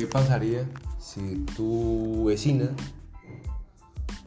¿qué 0.00 0.06
pasaría 0.06 0.64
si 0.98 1.44
tu 1.54 2.24
vecina 2.24 2.70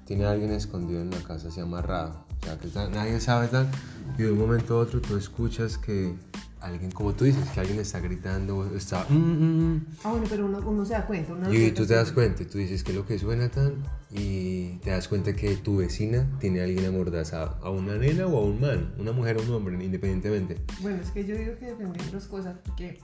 tiene 0.05 0.25
a 0.25 0.31
alguien 0.31 0.51
escondido 0.51 1.01
en 1.01 1.09
la 1.09 1.17
casa, 1.17 1.47
así 1.47 1.59
amarrado? 1.61 2.25
O 2.41 2.45
sea, 2.45 2.59
que 2.59 2.67
está- 2.67 2.89
nadie 2.89 3.19
sabe 3.19 3.47
tal, 3.47 3.71
y 4.19 4.21
de 4.21 4.31
un 4.31 4.37
momento 4.37 4.75
a 4.75 4.81
otro 4.81 5.01
tú 5.01 5.17
escuchas 5.17 5.79
que 5.79 6.13
alguien, 6.61 6.91
como 6.91 7.13
tú 7.13 7.25
dices, 7.25 7.49
que 7.49 7.59
alguien 7.59 7.79
está 7.79 7.99
gritando, 8.01 8.71
está... 8.75 9.05
"Mm, 9.09 9.15
mm, 9.15 9.73
mm", 9.73 9.85
Ah, 10.03 10.11
bueno, 10.11 10.25
pero 10.29 10.45
uno, 10.45 10.59
uno 10.63 10.85
se 10.85 10.93
da 10.93 11.07
cuenta. 11.07 11.33
Uno 11.33 11.51
y 11.51 11.71
tú 11.71 11.87
te 11.87 11.95
das 11.95 12.11
cuenta, 12.11 12.45
tú 12.47 12.59
dices 12.59 12.83
que 12.83 12.91
es 12.91 12.97
lo 12.97 13.05
que 13.07 13.17
suena 13.17 13.49
tan, 13.49 13.83
y 14.11 14.75
te 14.83 14.91
das 14.91 15.07
cuenta 15.07 15.33
que 15.33 15.55
tu 15.55 15.77
vecina 15.77 16.29
tiene 16.39 16.61
a 16.61 16.65
alguien 16.65 16.85
amordazado, 16.85 17.57
a 17.63 17.71
una 17.71 17.95
nena 17.97 18.27
o 18.27 18.37
a 18.37 18.41
un 18.45 18.61
man, 18.61 18.93
una 18.99 19.11
mujer 19.11 19.37
o 19.37 19.41
un 19.41 19.49
hombre, 19.51 19.83
independientemente. 19.83 20.57
Bueno, 20.81 21.01
es 21.01 21.09
que 21.09 21.25
yo 21.25 21.35
digo 21.35 21.57
que 21.57 21.65
dependen 21.65 22.11
dos 22.11 22.25
cosas, 22.27 22.55
porque 22.63 22.99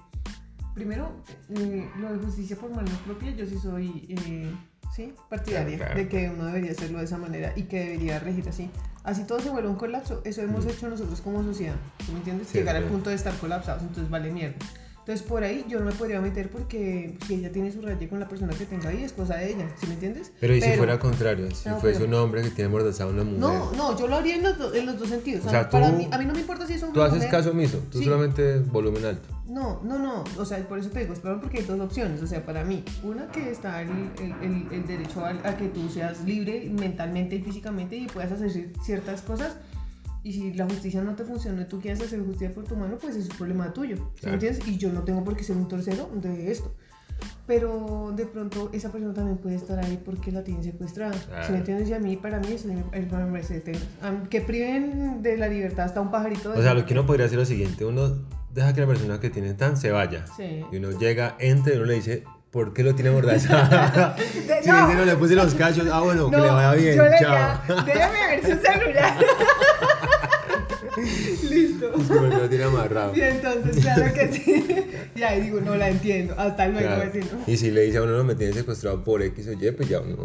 primero, 0.73 1.11
eh, 1.55 1.89
lo 1.99 2.13
de 2.13 2.19
justicia 2.19 2.55
por 2.55 2.69
mano 2.73 2.89
propia, 3.05 3.31
yo 3.31 3.45
sí 3.45 3.57
soy, 3.61 4.05
eh, 4.09 4.51
sí, 4.95 5.13
partidaria 5.29 5.77
Claro, 5.77 5.93
claro. 5.93 5.99
de 6.03 6.07
que 6.09 6.29
uno 6.29 6.45
debería 6.45 6.71
hacerlo 6.71 6.99
de 6.99 7.05
esa 7.05 7.17
manera 7.17 7.53
y 7.55 7.63
que 7.63 7.79
debería 7.79 8.19
regir 8.19 8.47
así. 8.49 8.69
Así 9.03 9.23
todo 9.23 9.39
se 9.39 9.49
vuelve 9.49 9.69
un 9.69 9.75
colapso, 9.75 10.21
eso 10.25 10.41
hemos 10.41 10.65
Mm. 10.65 10.69
hecho 10.69 10.89
nosotros 10.89 11.21
como 11.21 11.43
sociedad, 11.43 11.75
¿tú 12.05 12.11
me 12.11 12.19
entiendes? 12.19 12.47
Sí, 12.49 12.57
Llegar 12.59 12.75
al 12.75 12.83
punto 12.85 13.09
de 13.09 13.15
estar 13.15 13.33
colapsados, 13.37 13.81
entonces 13.81 14.09
vale 14.09 14.31
mierda. 14.31 14.55
Entonces 14.99 15.25
por 15.25 15.41
ahí 15.43 15.65
yo 15.67 15.79
no 15.79 15.85
me 15.85 15.91
podría 15.93 16.21
meter 16.21 16.51
porque 16.51 17.17
si 17.25 17.35
ella 17.35 17.51
tiene 17.51 17.71
su 17.71 17.81
raye 17.81 18.07
con 18.07 18.19
la 18.19 18.27
persona 18.27 18.53
que 18.53 18.65
tenga 18.65 18.89
ahí 18.89 19.03
es 19.03 19.11
cosa 19.13 19.37
de 19.37 19.53
ella, 19.53 19.67
¿sí 19.79 19.87
me 19.87 19.93
entiendes? 19.95 20.31
Pero 20.39 20.55
y 20.55 20.61
si 20.61 20.69
fuera 20.73 20.99
contrario, 20.99 21.49
si 21.49 21.67
No, 21.67 21.79
fuese 21.79 22.01
pero- 22.01 22.09
un 22.09 22.13
hombre 22.23 22.43
que 22.43 22.51
tiene 22.51 22.67
amordazado 22.67 23.09
a 23.09 23.13
una 23.13 23.23
mujer. 23.23 23.39
No, 23.39 23.71
no, 23.71 23.97
yo 23.97 24.07
lo 24.07 24.17
haría 24.17 24.35
en 24.35 24.43
los, 24.43 24.57
do- 24.59 24.71
en 24.71 24.85
los 24.85 24.99
dos 24.99 25.09
sentidos. 25.09 25.45
O 25.47 25.49
sea, 25.49 25.67
para 25.67 25.89
tú- 25.89 25.95
mí, 25.97 26.07
a 26.11 26.17
mí 26.19 26.25
no 26.25 26.33
me 26.33 26.41
importa 26.41 26.67
si 26.67 26.73
es 26.73 26.83
hombre 26.83 26.93
Tú 26.95 26.99
o 27.01 27.03
haces 27.05 27.15
mujer. 27.17 27.31
caso 27.31 27.49
omiso, 27.51 27.79
tú 27.89 27.97
Sí. 27.99 28.03
solamente 28.05 28.59
volumen 28.59 29.03
alto. 29.05 29.29
No, 29.49 29.81
no, 29.83 29.97
no, 29.97 30.23
o 30.37 30.45
sea, 30.45 30.59
por 30.67 30.77
eso 30.79 30.89
te 30.91 30.99
digo, 30.99 31.13
espero 31.13 31.41
porque 31.41 31.57
hay 31.59 31.63
dos 31.65 31.79
opciones, 31.79 32.21
o 32.21 32.27
sea, 32.27 32.45
para 32.45 32.63
mí, 32.63 32.83
una 33.03 33.27
que 33.31 33.49
está 33.49 33.81
el, 33.81 33.89
el, 34.21 34.31
el- 34.43 34.67
el 34.71 34.87
derecho 34.87 35.25
a, 35.25 35.29
a 35.29 35.57
que 35.57 35.67
tú 35.69 35.89
seas 35.89 36.23
libre 36.23 36.69
mentalmente 36.79 37.35
y 37.37 37.41
físicamente 37.41 37.95
y 37.97 38.07
puedas 38.07 38.31
hacer 38.31 38.49
cier- 38.51 38.71
ciertas 38.83 39.21
cosas, 39.23 39.57
y 40.23 40.33
si 40.33 40.53
la 40.53 40.65
justicia 40.65 41.01
no 41.01 41.15
te 41.15 41.23
funciona 41.23 41.61
y 41.61 41.65
tú 41.65 41.79
quieres 41.79 41.99
hacer 42.01 42.19
justicia 42.19 42.53
por 42.53 42.65
tu 42.65 42.75
mano, 42.75 42.97
pues 42.99 43.15
es 43.15 43.27
un 43.29 43.37
problema 43.37 43.73
tuyo, 43.73 43.95
¿sí 43.95 44.21
Claro. 44.21 44.33
entiendes? 44.35 44.67
Y 44.67 44.77
yo 44.77 44.91
no 44.91 45.01
tengo 45.03 45.23
por 45.23 45.35
qué 45.35 45.43
ser 45.43 45.57
un 45.57 45.67
tercero 45.67 46.09
de 46.13 46.51
esto. 46.51 46.75
Pero 47.47 48.13
de 48.15 48.25
pronto 48.27 48.69
esa 48.73 48.91
persona 48.91 49.13
también 49.13 49.37
puede 49.37 49.55
estar 49.55 49.79
ahí 49.83 49.99
porque 50.05 50.31
la 50.31 50.43
tienen 50.43 50.63
secuestrada. 50.63 51.13
¿Sí 51.13 51.25
Claro. 51.27 51.51
me 51.51 51.57
entiendes? 51.57 51.89
Y 51.89 51.93
a 51.93 51.99
mí, 51.99 52.15
para 52.15 52.39
mí, 52.39 52.47
eso 52.51 52.67
me, 52.67 52.75
me 52.75 53.05
parece 53.07 53.59
tenaz. 53.61 53.81
Am- 54.01 54.27
Que 54.27 54.41
priven 54.41 55.21
de 55.23 55.35
la 55.37 55.47
libertad 55.47 55.85
hasta 55.85 55.99
un 56.01 56.11
pajarito. 56.11 56.51
de 56.51 56.59
O 56.59 56.61
sea, 56.61 56.73
lo 56.73 56.85
que 56.85 56.93
uno 56.93 57.05
podría 57.05 57.25
hacer 57.25 57.39
es 57.39 57.49
lo 57.49 57.53
siguiente, 57.55 57.83
uno 57.85 58.17
deja 58.53 58.73
que 58.73 58.81
la 58.81 58.87
persona 58.87 59.19
que 59.19 59.29
tiene 59.29 59.53
tan 59.53 59.77
se 59.77 59.91
vaya. 59.91 60.25
Sí. 60.35 60.65
Y 60.71 60.77
uno 60.77 60.91
llega, 60.97 61.35
entra 61.39 61.73
y 61.73 61.77
uno 61.77 61.85
le 61.85 61.95
dice, 61.95 62.23
¿por 62.51 62.73
qué 62.73 62.83
lo 62.83 62.95
tiene 62.95 63.09
amordazado? 63.11 64.15
De- 64.47 64.59
si 64.63 64.69
no. 64.69 64.93
no 64.93 65.05
le 65.05 65.15
puse 65.15 65.35
los 65.35 65.53
cachos, 65.55 65.87
ah 65.91 66.01
bueno, 66.01 66.29
que 66.29 66.37
le 66.37 66.49
vaya 66.49 66.73
bien, 66.73 66.97
yo 66.97 67.03
chao. 67.19 67.61
déjame 67.85 68.27
ver 68.27 68.41
su 68.41 68.65
celular. 68.65 69.17
Listo. 71.49 71.93
Es 71.95 72.07
como 72.07 72.29
que 72.29 72.35
lo 72.37 72.49
tiene 72.49 72.63
amarrado. 72.65 73.15
Y 73.15 73.21
entonces, 73.21 73.83
claro 73.83 74.13
que 74.13 74.33
sí. 74.33 74.65
Y 75.15 75.23
ahí 75.23 75.41
digo, 75.41 75.61
no 75.61 75.75
la 75.75 75.89
entiendo. 75.89 76.35
Hasta 76.37 76.67
luego, 76.67 76.87
Claro. 76.87 77.11
vecino. 77.11 77.37
Y 77.47 77.57
si 77.57 77.71
le 77.71 77.81
dice 77.81 77.97
a 77.99 78.03
uno, 78.03 78.17
no, 78.17 78.23
me 78.23 78.35
tiene 78.35 78.53
secuestrado 78.53 79.03
por 79.03 79.21
X 79.21 79.47
o 79.47 79.53
Y, 79.53 79.71
pues 79.71 79.87
ya 79.89 79.99
uno... 80.01 80.15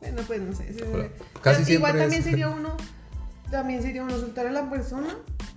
Bueno, 0.00 0.22
pues 0.26 0.40
no 0.40 0.54
sé. 0.54 0.72
sí, 0.76 0.84
Hola. 0.92 1.04
sí. 1.04 1.10
Casi 1.40 1.62
Pero 1.64 1.74
Igual 1.76 1.98
también 1.98 2.22
sería 2.22 2.48
uno, 2.48 2.76
también 3.50 3.82
sería 3.82 4.02
uno 4.02 4.18
soltar 4.18 4.46
a 4.46 4.50
la 4.50 4.68
persona 4.68 5.08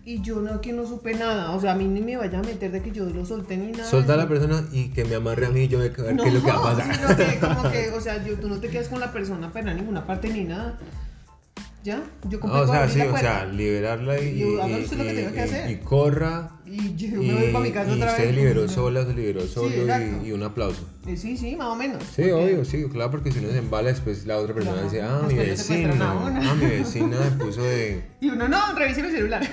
y 0.07 0.21
yo 0.21 0.39
no 0.39 0.61
que 0.61 0.71
no 0.71 0.87
supe 0.87 1.13
nada. 1.15 1.51
O 1.51 1.59
sea, 1.59 1.73
a 1.73 1.75
mí 1.75 1.83
ni 1.83 1.99
me 1.99 2.15
vaya 2.15 2.39
a 2.39 2.41
meter 2.41 2.71
de 2.71 2.81
que 2.81 2.91
yo 2.91 3.05
lo 3.05 3.25
solté 3.25 3.57
ni 3.57 3.73
nada. 3.73 3.83
Solta 3.83 4.13
a 4.13 4.17
la 4.17 4.25
persona 4.29 4.63
y 4.71 4.87
que 4.87 5.03
me 5.03 5.15
amarre 5.15 5.47
a 5.47 5.49
mí 5.49 5.63
y 5.63 5.67
yo 5.67 5.79
me 5.79 5.87
a 5.87 5.89
ver 5.89 6.15
No, 6.15 6.23
qué 6.23 6.29
es 6.29 6.35
lo 6.35 6.41
que 6.41 6.47
va 6.51 6.57
a 6.57 6.61
pasar. 6.77 6.95
sino 6.95 7.17
que 7.17 7.39
como 7.39 7.69
que, 7.69 7.89
o 7.89 7.99
sea, 7.99 8.25
yo, 8.25 8.35
tú 8.39 8.47
no 8.47 8.57
te 8.57 8.69
quedas 8.69 8.87
con 8.87 9.01
la 9.01 9.11
persona 9.11 9.51
para 9.51 9.73
ninguna 9.73 10.07
parte 10.07 10.29
ni 10.29 10.45
nada. 10.45 10.79
¿Ya? 11.83 12.03
Yo 12.27 12.39
compré 12.39 12.59
o 12.59 12.67
sea, 12.67 12.89
sí, 12.89 12.99
o 13.01 13.15
sea, 13.17 13.45
liberarla 13.45 14.19
y, 14.19 14.43
y- 14.43 15.77
corra. 15.83 16.51
Y 16.65 16.95
yo 16.97 17.21
me 17.21 17.33
voy 17.33 17.51
para 17.53 17.63
mi 17.63 17.71
casa 17.71 17.91
y 17.91 17.93
otra 17.95 18.11
usted 18.11 18.23
vez. 18.25 18.35
se 18.35 18.41
liberó 18.41 18.61
No. 18.63 18.67
sola, 18.67 19.05
se 19.05 19.13
liberó 19.13 19.47
solo 19.47 19.69
y, 20.25 20.31
un 20.33 20.43
aplauso. 20.43 20.81
Eh, 21.05 21.15
Sí, 21.15 21.37
sí, 21.37 21.55
más 21.55 21.67
o 21.67 21.75
menos. 21.77 22.03
Sí, 22.13 22.29
obvio, 22.31 22.65
sí, 22.65 22.83
claro, 22.91 23.11
porque 23.11 23.31
si 23.31 23.39
uno 23.39 23.49
se 23.51 23.59
embala 23.59 23.87
después 23.89 24.25
la 24.25 24.37
otra 24.37 24.53
persona 24.53 24.81
dice, 24.83 25.01
ah, 25.01 25.21
mi 25.27 25.35
vecina, 25.35 25.93
ah, 26.01 26.55
mi 26.59 26.65
vecina 26.65 27.19
me 27.21 27.31
puso 27.45 27.63
de... 27.63 28.03
Y 28.19 28.29
uno, 28.29 28.49
no, 28.49 28.73
revise 28.77 29.01
el 29.01 29.11
celular. 29.11 29.47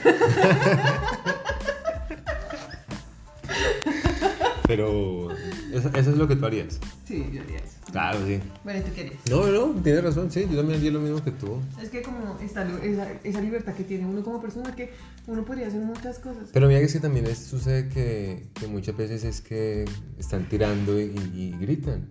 Pero 4.66 5.30
eso, 5.72 5.90
eso 5.94 6.10
es 6.10 6.16
lo 6.16 6.26
que 6.26 6.36
tú 6.36 6.46
harías. 6.46 6.80
sí, 7.06 7.28
yo 7.32 7.42
haría 7.42 7.58
eso. 7.58 7.73
Claro, 7.94 8.18
sí. 8.26 8.40
Bueno, 8.64 8.80
¿y 8.80 8.82
tú 8.82 8.90
qué 8.92 9.00
harías? 9.02 9.16
No, 9.30 9.46
no, 9.46 9.80
tienes 9.80 10.02
razón, 10.02 10.28
sí, 10.28 10.48
yo 10.50 10.56
también 10.56 10.80
haría 10.80 10.90
lo 10.90 10.98
mismo 10.98 11.22
que 11.22 11.30
tú. 11.30 11.60
Es 11.80 11.90
que 11.90 12.02
como 12.02 12.36
está 12.42 12.66
esa, 12.82 13.06
esa 13.22 13.40
libertad 13.40 13.72
que 13.72 13.84
tiene 13.84 14.04
uno 14.04 14.24
como 14.24 14.40
persona, 14.42 14.74
que 14.74 14.92
uno 15.28 15.44
podría 15.44 15.68
hacer 15.68 15.80
muchas 15.80 16.18
cosas. 16.18 16.48
Pero 16.52 16.66
mira 16.66 16.80
que 16.80 16.86
es 16.86 16.92
que 16.92 16.98
también 16.98 17.24
es- 17.26 17.38
sucede 17.46 17.88
que, 17.88 18.48
que 18.54 18.66
muchas 18.66 18.96
veces 18.96 19.22
es 19.22 19.40
que 19.40 19.84
están 20.18 20.48
tirando 20.48 21.00
y, 21.00 21.14
y 21.36 21.56
gritan. 21.60 22.08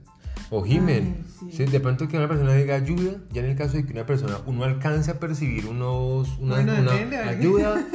O 0.52 0.64
gimen. 0.64 1.18
Ay, 1.18 1.26
sí. 1.52 1.58
Sí, 1.58 1.66
de 1.66 1.80
pronto 1.82 2.08
que 2.08 2.16
una 2.16 2.30
persona 2.30 2.54
diga 2.54 2.76
ayuda, 2.76 3.18
ya 3.34 3.42
en 3.42 3.50
el 3.50 3.58
caso 3.58 3.76
de 3.76 3.86
que 3.86 3.92
una 3.92 4.06
persona, 4.06 4.38
uno 4.46 4.64
alcance 4.64 5.12
a 5.12 5.20
percibir 5.20 5.66
unos, 5.68 6.30
una, 6.40 6.56
Bueno, 6.56 6.76
una 6.80 6.92
depende, 6.94 7.18
¿verdad? 7.18 7.34
ayuda. 7.34 7.86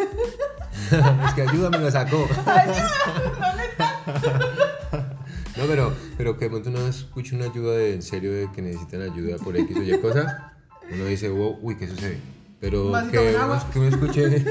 es 1.26 1.32
que 1.34 1.40
ayuda 1.40 1.70
me 1.70 1.78
la 1.78 1.90
sacó. 1.90 2.28
no, 2.28 2.52
pero, 5.68 5.92
pero 6.16 6.36
que 6.38 6.46
de 6.46 6.50
pronto 6.50 6.70
uno 6.70 6.86
escucha 6.88 7.36
una 7.36 7.44
ayuda 7.46 7.76
de, 7.76 7.94
en 7.94 8.02
serio 8.02 8.32
de 8.32 8.50
que 8.52 8.62
necesitan 8.62 9.02
ayuda 9.02 9.36
por 9.36 9.56
X 9.56 9.76
o 9.76 9.82
Y 9.82 9.98
cosa, 10.00 10.52
uno 10.92 11.04
dice, 11.04 11.28
wow, 11.28 11.58
uy, 11.62 11.76
¿qué 11.76 11.86
sucede? 11.86 12.18
Pero 12.60 12.90
que 13.10 13.18
un 13.18 13.28
uno, 13.28 13.38
agua. 13.38 13.70
que 13.72 13.78
uno 13.78 13.88
escuche, 13.88 14.44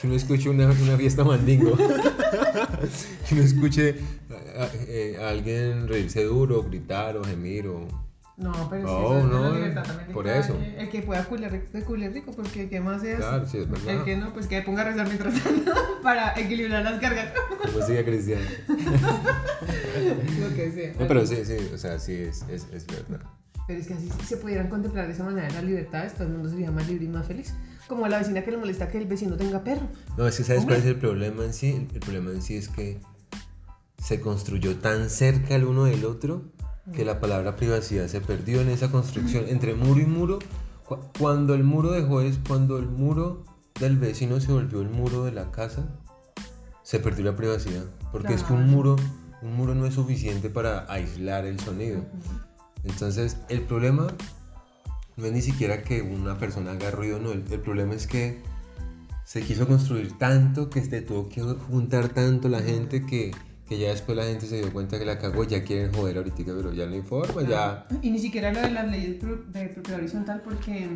que 0.00 0.06
uno 0.06 0.16
escuche 0.16 0.50
una, 0.50 0.66
una 0.70 0.96
fiesta 0.98 1.24
mandingo, 1.24 1.76
que 3.28 3.34
uno 3.34 3.42
escuche 3.42 3.96
a, 4.58 4.64
a- 4.64 5.26
a 5.26 5.30
alguien 5.30 5.88
reírse 5.88 6.24
duro, 6.24 6.62
gritar 6.64 7.16
o 7.16 7.24
gemir 7.24 7.66
o... 7.68 7.86
No, 8.40 8.52
pero 8.70 8.88
sí, 8.88 8.94
No, 8.94 9.00
eso 9.00 9.18
es 9.18 9.24
no, 9.26 9.42
la 9.42 9.50
libertad 9.54 9.82
también 9.84 10.08
de 10.08 10.14
por 10.14 10.26
eso. 10.26 10.56
quien. 10.56 10.80
El 10.80 10.88
que 10.88 11.02
pueda 11.02 11.24
culiar 11.24 11.52
rico, 11.52 11.66
que 11.72 11.82
culie 11.84 12.08
rico, 12.08 12.32
porque 12.34 12.68
¿qué 12.70 12.80
más 12.80 13.04
es? 13.04 13.16
Claro, 13.16 13.46
sí, 13.46 13.58
es 13.58 13.68
verdad. 13.70 13.88
El 13.96 14.04
que 14.04 14.16
no, 14.16 14.32
pues 14.32 14.46
que 14.46 14.62
ponga 14.62 14.80
a 14.80 14.84
rezar 14.86 15.06
mientras 15.06 15.34
tanto 15.42 15.72
para 16.02 16.32
equilibrar 16.40 16.82
las 16.82 16.98
cargas. 17.00 17.32
Como 17.70 17.86
siga 17.86 18.02
cristiano. 18.02 18.44
Lo 20.40 20.54
que 20.56 20.72
sea. 20.72 20.92
No, 20.98 21.06
pero 21.06 21.26
sí, 21.26 21.36
sí, 21.44 21.56
o 21.74 21.78
sea, 21.78 21.98
sí, 21.98 22.14
es, 22.14 22.42
es, 22.48 22.66
es 22.72 22.86
verdad. 22.86 23.20
Pero 23.66 23.78
es 23.78 23.86
que 23.86 23.94
así 23.94 24.08
si 24.20 24.26
se 24.26 24.36
pudieran 24.38 24.68
contemplar 24.68 25.06
de 25.06 25.12
esa 25.12 25.24
manera 25.24 25.48
las 25.50 25.62
libertades, 25.62 26.14
todo 26.14 26.24
el 26.24 26.30
mundo 26.32 26.48
sería 26.48 26.70
más 26.70 26.88
libre 26.88 27.04
y 27.04 27.08
más 27.08 27.26
feliz. 27.26 27.54
Como 27.88 28.06
a 28.06 28.08
la 28.08 28.18
vecina 28.18 28.42
que 28.42 28.50
le 28.52 28.56
molesta 28.56 28.88
que 28.88 28.98
el 28.98 29.06
vecino 29.06 29.36
tenga 29.36 29.62
perro. 29.62 29.86
No, 30.16 30.26
es 30.26 30.36
que 30.36 30.44
¿sabes 30.44 30.62
Hombre. 30.62 30.76
cuál 30.76 30.86
es 30.86 30.92
el 30.94 30.98
problema 30.98 31.44
en 31.44 31.52
sí? 31.52 31.86
El 31.92 32.00
problema 32.00 32.30
en 32.30 32.40
sí 32.42 32.56
es 32.56 32.68
que 32.68 33.00
se 34.02 34.20
construyó 34.20 34.76
tan 34.78 35.10
cerca 35.10 35.54
el 35.56 35.64
uno 35.64 35.84
del 35.84 36.04
otro 36.04 36.42
que 36.92 37.04
la 37.04 37.20
palabra 37.20 37.56
privacidad 37.56 38.06
se 38.08 38.20
perdió 38.20 38.60
en 38.60 38.68
esa 38.68 38.90
construcción 38.90 39.44
entre 39.48 39.74
muro 39.74 40.00
y 40.00 40.06
muro. 40.06 40.38
Cu- 40.86 40.98
Cuando 41.18 41.54
el 41.54 41.62
muro 41.64 41.92
dejó 41.92 42.20
es 42.20 42.38
cuando 42.46 42.78
el 42.78 42.86
muro 42.88 43.44
del 43.78 43.96
vecino 43.98 44.40
se 44.40 44.52
volvió 44.52 44.80
el 44.80 44.90
muro 44.90 45.24
de 45.24 45.32
la 45.32 45.50
casa, 45.50 45.86
se 46.82 46.98
perdió 46.98 47.24
la 47.26 47.36
privacidad. 47.36 47.84
Porque 48.12 48.34
es 48.34 48.42
que 48.42 48.52
un 48.52 48.68
muro, 48.70 48.96
un 49.42 49.54
muro 49.56 49.74
no 49.74 49.86
es 49.86 49.94
suficiente 49.94 50.50
para 50.50 50.90
aislar 50.92 51.44
el 51.46 51.60
sonido. 51.60 52.04
Entonces, 52.82 53.36
el 53.48 53.60
problema 53.62 54.08
no 55.16 55.26
es 55.26 55.32
ni 55.32 55.42
siquiera 55.42 55.82
que 55.82 56.02
una 56.02 56.38
persona 56.38 56.72
haga 56.72 56.90
ruido, 56.90 57.20
no. 57.20 57.30
El, 57.32 57.44
el 57.50 57.60
problema 57.60 57.94
es 57.94 58.06
que 58.06 58.42
se 59.24 59.42
quiso 59.42 59.68
construir 59.68 60.18
tanto 60.18 60.70
que 60.70 60.82
se 60.84 61.02
tuvo 61.02 61.28
que 61.28 61.40
juntar 61.42 62.08
tanto 62.08 62.48
la 62.48 62.60
gente 62.60 63.06
que, 63.06 63.30
que 63.70 63.78
ya 63.78 63.90
después 63.90 64.18
la 64.18 64.24
gente 64.24 64.46
se 64.46 64.56
dio 64.56 64.72
cuenta 64.72 64.98
que 64.98 65.04
la 65.04 65.16
cagó, 65.16 65.44
ya 65.44 65.62
quieren 65.62 65.92
joder 65.92 66.16
ahorita, 66.16 66.42
pero 66.44 66.72
ya 66.72 66.86
no 66.86 66.94
hay 66.94 67.02
forma, 67.02 67.42
ya. 67.42 67.86
Y 68.02 68.10
ni 68.10 68.18
siquiera 68.18 68.52
lo 68.52 68.62
de 68.62 68.72
las 68.72 68.90
leyes 68.90 69.20
de 69.20 69.68
propiedad 69.68 70.00
horizontal, 70.00 70.42
porque 70.42 70.88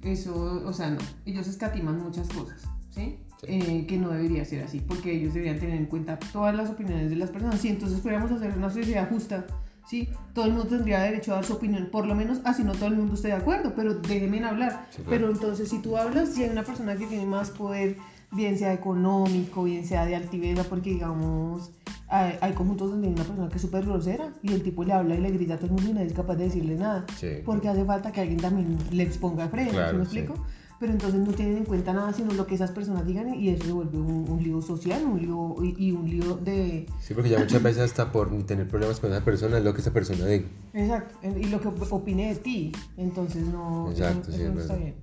eso, 0.00 0.62
o 0.64 0.72
sea, 0.72 0.88
no. 0.88 0.98
Ellos 1.26 1.46
escatiman 1.46 2.02
muchas 2.02 2.26
cosas, 2.28 2.62
¿sí? 2.88 3.18
Sí. 3.42 3.46
Eh, 3.46 3.84
que 3.86 3.98
no 3.98 4.08
debería 4.08 4.42
ser 4.46 4.64
así, 4.64 4.80
porque 4.80 5.12
ellos 5.12 5.34
deberían 5.34 5.58
tener 5.58 5.76
en 5.76 5.84
cuenta 5.84 6.18
todas 6.32 6.56
las 6.56 6.70
opiniones 6.70 7.10
de 7.10 7.16
las 7.16 7.28
personas. 7.28 7.60
Si 7.60 7.68
entonces 7.68 8.00
fuéramos 8.00 8.32
a 8.32 8.36
hacer 8.36 8.56
una 8.56 8.70
sociedad 8.70 9.06
justa, 9.10 9.46
¿sí? 9.86 10.08
Todo 10.32 10.46
el 10.46 10.52
mundo 10.52 10.66
tendría 10.66 11.00
derecho 11.00 11.32
a 11.32 11.34
dar 11.34 11.44
su 11.44 11.52
opinión, 11.52 11.90
por 11.92 12.06
lo 12.06 12.14
menos 12.14 12.40
así 12.44 12.64
no 12.64 12.72
todo 12.72 12.86
el 12.86 12.96
mundo 12.96 13.16
esté 13.16 13.28
de 13.28 13.34
acuerdo, 13.34 13.74
pero 13.76 13.96
déjenme 13.96 14.42
hablar. 14.42 14.86
Sí, 14.88 15.02
claro. 15.02 15.10
Pero 15.10 15.30
entonces, 15.30 15.68
si 15.68 15.82
tú 15.82 15.98
hablas, 15.98 16.30
si 16.30 16.44
hay 16.44 16.48
una 16.48 16.64
persona 16.64 16.96
que 16.96 17.06
tiene 17.06 17.26
más 17.26 17.50
poder, 17.50 17.98
bien 18.32 18.56
sea 18.58 18.72
económico, 18.72 19.64
bien 19.64 19.84
sea 19.84 20.06
de 20.06 20.16
altiveza, 20.16 20.64
porque 20.64 20.88
digamos, 20.88 21.70
hay, 22.14 22.36
hay 22.40 22.52
conjuntos 22.52 22.90
donde 22.90 23.08
hay 23.08 23.12
una 23.14 23.24
persona 23.24 23.48
que 23.48 23.56
es 23.56 23.62
súper 23.62 23.84
grosera 23.84 24.32
y 24.42 24.52
el 24.52 24.62
tipo 24.62 24.84
le 24.84 24.92
habla 24.92 25.14
y 25.14 25.20
le 25.20 25.30
grita 25.32 25.54
a 25.54 25.56
todo 25.56 25.66
el 25.66 25.72
mundo 25.72 25.90
y 25.90 25.92
nadie 25.94 26.06
es 26.06 26.12
capaz 26.12 26.36
de 26.36 26.44
decirle 26.44 26.76
nada. 26.76 27.04
Sí. 27.16 27.28
Porque 27.44 27.68
hace 27.68 27.84
falta 27.84 28.12
que 28.12 28.20
alguien 28.20 28.40
también 28.40 28.78
le 28.90 29.02
exponga 29.02 29.48
freno, 29.48 29.70
¿sí 29.70 29.76
Claro, 29.76 29.98
me 29.98 30.06
sí. 30.06 30.18
explico? 30.18 30.44
pero 30.80 30.92
entonces 30.92 31.20
no 31.20 31.32
tienen 31.32 31.58
en 31.58 31.64
cuenta 31.64 31.92
nada 31.94 32.12
sino 32.12 32.32
lo 32.32 32.46
que 32.46 32.56
esas 32.56 32.72
personas 32.72 33.06
digan 33.06 33.32
y 33.34 33.48
eso 33.48 33.64
se 33.64 33.72
vuelve 33.72 33.96
un, 33.96 34.26
un 34.28 34.42
lío 34.42 34.60
social, 34.60 35.02
un 35.06 35.18
lío 35.20 35.54
y, 35.62 35.86
y 35.86 35.92
un 35.92 36.10
lío 36.10 36.36
de... 36.36 36.86
Sí, 37.00 37.14
porque 37.14 37.30
ya 37.30 37.38
muchas 37.38 37.62
veces 37.62 37.82
hasta 37.84 38.10
por 38.12 38.28
tener 38.44 38.68
problemas 38.68 39.00
con 39.00 39.10
esa 39.12 39.24
persona 39.24 39.56
es 39.58 39.64
lo 39.64 39.72
que 39.72 39.80
esa 39.80 39.92
persona 39.92 40.26
diga. 40.26 40.44
Exacto, 40.74 41.16
y 41.40 41.44
lo 41.44 41.60
que 41.60 41.68
opine 41.68 42.34
de 42.34 42.40
ti, 42.40 42.72
entonces 42.98 43.46
no, 43.46 43.88
Exacto, 43.92 44.28
eso, 44.30 44.32
sí, 44.32 44.42
eso 44.42 44.48
es 44.50 44.54
no 44.54 44.60
está 44.60 44.72
verdad. 44.74 44.84
bien. 44.84 44.96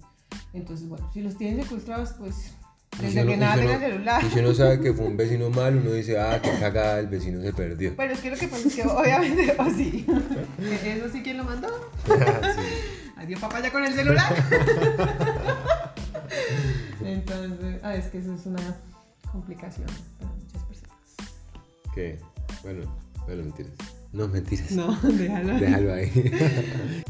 Entonces, 0.54 0.88
bueno, 0.90 1.10
si 1.14 1.22
los 1.22 1.36
tienen 1.38 1.64
secuestrados, 1.64 2.14
pues 2.20 2.54
desde 3.00 3.22
si 3.22 3.28
que 3.28 3.38
nada 3.38 3.62
uno- 3.64 3.80
celular. 3.80 4.24
y 4.24 4.30
si 4.30 4.40
uno 4.40 4.54
sabe 4.54 4.80
que 4.82 4.94
fue 4.94 5.06
un 5.06 5.18
vecino 5.18 5.50
malo, 5.50 5.80
uno 5.82 5.92
dice, 5.94 6.20
ah, 6.20 6.40
qué 6.42 6.52
cagada, 6.60 7.00
el 7.00 7.08
vecino 7.08 7.42
se 7.42 7.54
perdió. 7.54 7.96
Pero 7.96 8.14
es 8.14 8.20
que 8.20 8.30
lo 8.32 8.38
que 8.38 8.48
pasa 8.48 8.68
es 8.68 8.76
que 8.76 8.84
obviamente, 8.84 9.56
o 9.60 9.70
sí, 9.70 10.06
eso 10.86 11.10
sí, 11.12 11.22
¿quién 11.24 11.38
lo 11.38 11.44
mandó? 11.44 11.68
Sí. 12.08 12.62
Adiós 13.18 13.40
papá 13.40 13.60
ya 13.62 13.72
con 13.72 13.84
el 13.84 13.94
celular. 13.94 14.34
Entonces, 17.06 17.80
ah, 17.84 17.96
es 17.96 18.06
que 18.08 18.18
eso 18.18 18.34
es 18.34 18.46
una 18.48 18.76
complicación 19.32 19.86
para 20.20 20.32
muchas 20.34 20.64
personas. 20.64 20.98
¿Qué? 21.94 22.18
Bueno, 22.64 22.82
bueno, 23.28 23.44
mentiras. 23.44 23.72
No, 24.12 24.28
mentiras. 24.28 24.72
No, 24.72 24.98
déjalo. 25.04 25.60
Déjalo 25.60 25.94
ahí. 25.94 27.04